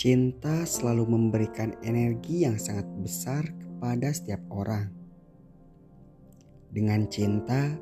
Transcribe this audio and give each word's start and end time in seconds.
Cinta 0.00 0.64
selalu 0.64 1.12
memberikan 1.12 1.76
energi 1.84 2.48
yang 2.48 2.56
sangat 2.56 2.88
besar 3.04 3.44
kepada 3.60 4.08
setiap 4.08 4.40
orang. 4.48 4.88
Dengan 6.72 7.04
cinta, 7.12 7.76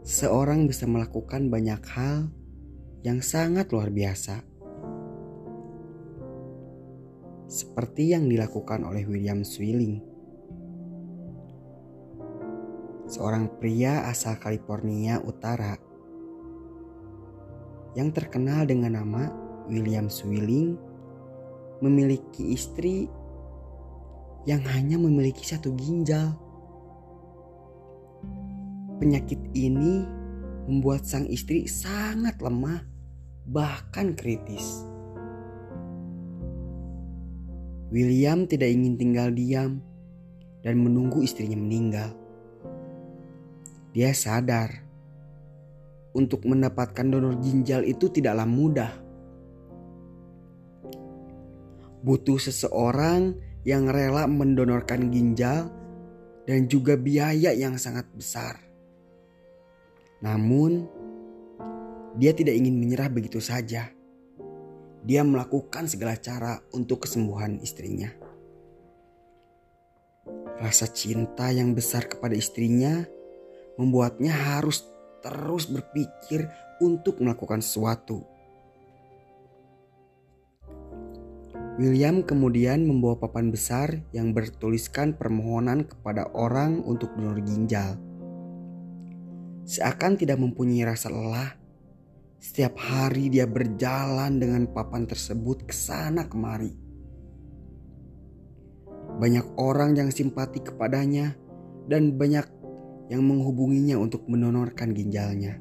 seorang 0.00 0.64
bisa 0.64 0.88
melakukan 0.88 1.52
banyak 1.52 1.84
hal 1.92 2.32
yang 3.04 3.20
sangat 3.20 3.68
luar 3.68 3.92
biasa. 3.92 4.40
Seperti 7.52 8.16
yang 8.16 8.32
dilakukan 8.32 8.88
oleh 8.88 9.04
William 9.04 9.44
Swilling. 9.44 10.00
Seorang 13.12 13.60
pria 13.60 14.08
asal 14.08 14.40
California 14.40 15.20
Utara 15.20 15.76
yang 17.92 18.08
terkenal 18.16 18.64
dengan 18.64 18.96
nama 18.96 19.28
William 19.68 20.08
Swilling 20.08 20.95
memiliki 21.84 22.56
istri 22.56 23.10
yang 24.46 24.62
hanya 24.72 24.96
memiliki 24.96 25.42
satu 25.42 25.74
ginjal. 25.74 26.38
Penyakit 28.96 29.42
ini 29.52 30.06
membuat 30.70 31.04
sang 31.04 31.28
istri 31.28 31.68
sangat 31.68 32.40
lemah, 32.40 32.80
bahkan 33.44 34.16
kritis. 34.16 34.86
William 37.92 38.50
tidak 38.50 38.72
ingin 38.72 38.98
tinggal 38.98 39.30
diam 39.30 39.78
dan 40.64 40.82
menunggu 40.82 41.22
istrinya 41.22 41.54
meninggal. 41.54 42.10
Dia 43.94 44.10
sadar 44.10 44.82
untuk 46.16 46.42
mendapatkan 46.48 47.06
donor 47.06 47.38
ginjal 47.44 47.84
itu 47.86 48.08
tidaklah 48.10 48.48
mudah 48.48 49.05
butuh 52.06 52.38
seseorang 52.38 53.34
yang 53.66 53.90
rela 53.90 54.30
mendonorkan 54.30 55.10
ginjal 55.10 55.66
dan 56.46 56.70
juga 56.70 56.94
biaya 56.94 57.50
yang 57.50 57.74
sangat 57.74 58.06
besar. 58.14 58.62
Namun, 60.22 60.86
dia 62.14 62.30
tidak 62.30 62.54
ingin 62.54 62.78
menyerah 62.78 63.10
begitu 63.10 63.42
saja. 63.42 63.90
Dia 65.02 65.26
melakukan 65.26 65.90
segala 65.90 66.14
cara 66.14 66.62
untuk 66.70 67.10
kesembuhan 67.10 67.58
istrinya. 67.58 68.14
Rasa 70.62 70.86
cinta 70.94 71.50
yang 71.50 71.74
besar 71.74 72.06
kepada 72.06 72.38
istrinya 72.38 73.02
membuatnya 73.76 74.30
harus 74.30 74.86
terus 75.26 75.66
berpikir 75.66 76.46
untuk 76.78 77.18
melakukan 77.18 77.58
sesuatu 77.58 78.35
William 81.76 82.24
kemudian 82.24 82.88
membawa 82.88 83.20
papan 83.20 83.52
besar 83.52 84.00
yang 84.16 84.32
bertuliskan 84.32 85.12
permohonan 85.12 85.84
kepada 85.84 86.24
orang 86.32 86.80
untuk 86.80 87.12
donor 87.12 87.36
ginjal. 87.44 88.00
Seakan 89.68 90.16
tidak 90.16 90.40
mempunyai 90.40 90.88
rasa 90.88 91.12
lelah, 91.12 91.52
setiap 92.40 92.80
hari 92.80 93.28
dia 93.28 93.44
berjalan 93.44 94.40
dengan 94.40 94.72
papan 94.72 95.04
tersebut 95.04 95.68
ke 95.68 95.76
sana 95.76 96.24
kemari. 96.24 96.72
Banyak 99.20 99.60
orang 99.60 100.00
yang 100.00 100.08
simpati 100.08 100.64
kepadanya 100.64 101.36
dan 101.92 102.16
banyak 102.16 102.48
yang 103.12 103.20
menghubunginya 103.20 104.00
untuk 104.00 104.24
mendonorkan 104.24 104.96
ginjalnya. 104.96 105.60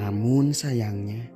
Namun 0.00 0.56
sayangnya, 0.56 1.33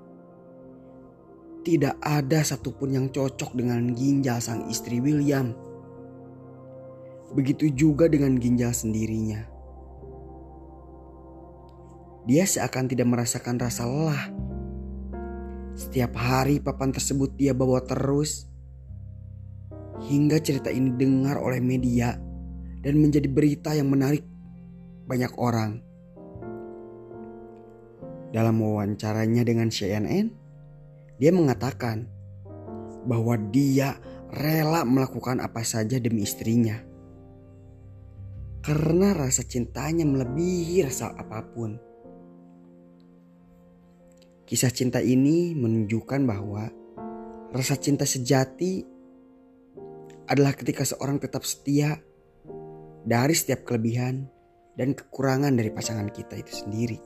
tidak 1.69 2.01
ada 2.01 2.41
satupun 2.41 2.97
yang 2.97 3.07
cocok 3.13 3.53
dengan 3.53 3.93
ginjal 3.93 4.41
sang 4.41 4.65
istri 4.73 5.05
William. 5.05 5.53
Begitu 7.37 7.69
juga 7.77 8.09
dengan 8.09 8.41
ginjal 8.41 8.73
sendirinya. 8.73 9.45
Dia 12.25 12.49
seakan 12.49 12.89
tidak 12.89 13.05
merasakan 13.05 13.61
rasa 13.61 13.85
lelah. 13.85 14.25
Setiap 15.77 16.17
hari 16.17 16.57
papan 16.57 16.89
tersebut 16.89 17.37
dia 17.37 17.53
bawa 17.53 17.85
terus. 17.85 18.49
Hingga 20.09 20.41
cerita 20.41 20.73
ini 20.73 20.97
dengar 20.97 21.37
oleh 21.37 21.61
media 21.61 22.17
dan 22.81 22.97
menjadi 22.97 23.29
berita 23.29 23.77
yang 23.77 23.93
menarik 23.93 24.25
banyak 25.05 25.37
orang. 25.37 25.85
Dalam 28.33 28.57
wawancaranya 28.57 29.45
dengan 29.45 29.69
CNN, 29.69 30.48
dia 31.19 31.35
mengatakan 31.35 32.07
bahwa 33.07 33.35
dia 33.51 33.99
rela 34.31 34.87
melakukan 34.87 35.43
apa 35.43 35.67
saja 35.67 35.99
demi 35.99 36.23
istrinya. 36.23 36.79
Karena 38.63 39.15
rasa 39.15 39.47
cintanya 39.47 40.05
melebihi 40.07 40.87
rasa 40.87 41.15
apa 41.15 41.41
pun. 41.51 41.79
Kisah 44.49 44.73
cinta 44.73 45.05
ini 45.05 45.53
menunjukkan 45.53 46.25
bahwa 46.25 46.73
rasa 47.53 47.77
cinta 47.77 48.09
sejati 48.09 48.81
adalah 50.29 50.53
ketika 50.53 50.85
seorang 50.85 51.21
tetap 51.21 51.45
setia 51.45 51.97
dari 53.05 53.33
setiap 53.33 53.65
kelebihan 53.65 54.29
dan 54.77 54.93
kekurangan 54.93 55.57
dari 55.57 55.73
pasangan 55.73 56.09
kita 56.13 56.37
itu 56.37 56.53
sendiri. 56.65 56.99